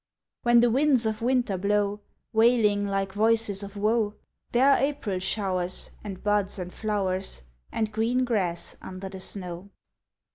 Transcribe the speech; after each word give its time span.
When 0.41 0.61
the 0.61 0.71
winds 0.71 1.05
of 1.05 1.21
winter 1.21 1.59
blow, 1.59 2.01
Wailing 2.33 2.87
like 2.87 3.13
voices 3.13 3.61
of 3.61 3.77
woe, 3.77 4.15
There 4.51 4.67
are 4.71 4.79
April 4.79 5.19
showers, 5.19 5.91
And 6.03 6.23
buds 6.23 6.57
and 6.57 6.73
flowers, 6.73 7.43
And 7.71 7.91
green 7.91 8.25
grass 8.25 8.75
under 8.81 9.09
the 9.09 9.19
snow. 9.19 9.69